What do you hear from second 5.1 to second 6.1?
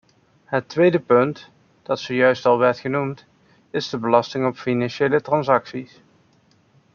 transacties.